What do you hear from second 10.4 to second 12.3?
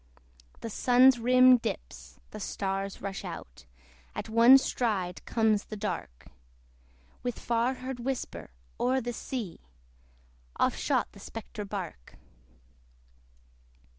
Off shot the spectre bark.